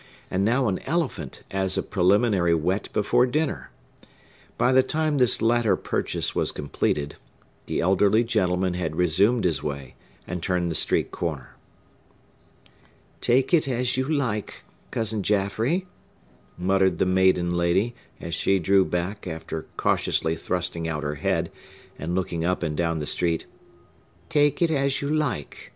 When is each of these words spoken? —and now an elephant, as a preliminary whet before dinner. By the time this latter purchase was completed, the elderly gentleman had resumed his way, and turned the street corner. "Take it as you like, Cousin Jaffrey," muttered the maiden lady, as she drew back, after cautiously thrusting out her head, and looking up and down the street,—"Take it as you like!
—and 0.31 0.43
now 0.43 0.67
an 0.67 0.79
elephant, 0.79 1.43
as 1.51 1.77
a 1.77 1.83
preliminary 1.83 2.55
whet 2.55 2.89
before 2.91 3.27
dinner. 3.27 3.69
By 4.57 4.71
the 4.71 4.81
time 4.81 5.19
this 5.19 5.43
latter 5.43 5.75
purchase 5.75 6.33
was 6.33 6.51
completed, 6.51 7.17
the 7.67 7.81
elderly 7.81 8.23
gentleman 8.23 8.73
had 8.73 8.95
resumed 8.95 9.43
his 9.43 9.61
way, 9.61 9.93
and 10.25 10.41
turned 10.41 10.71
the 10.71 10.75
street 10.75 11.11
corner. 11.11 11.51
"Take 13.21 13.53
it 13.53 13.67
as 13.67 13.95
you 13.95 14.03
like, 14.09 14.63
Cousin 14.89 15.21
Jaffrey," 15.21 15.85
muttered 16.57 16.97
the 16.97 17.05
maiden 17.05 17.51
lady, 17.51 17.93
as 18.19 18.33
she 18.33 18.57
drew 18.57 18.83
back, 18.83 19.27
after 19.27 19.67
cautiously 19.77 20.35
thrusting 20.35 20.87
out 20.87 21.03
her 21.03 21.13
head, 21.21 21.51
and 21.99 22.15
looking 22.15 22.43
up 22.43 22.63
and 22.63 22.75
down 22.75 22.97
the 22.97 23.05
street,—"Take 23.05 24.63
it 24.63 24.71
as 24.71 25.03
you 25.03 25.09
like! 25.11 25.69